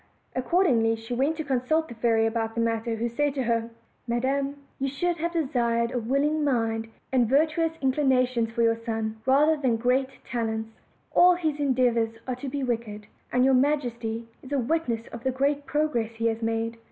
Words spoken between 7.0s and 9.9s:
and virtuous inclinations for your son, rather than